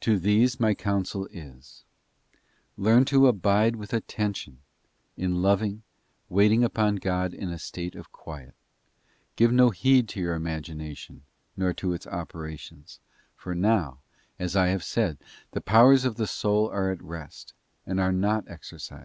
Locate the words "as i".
14.38-14.66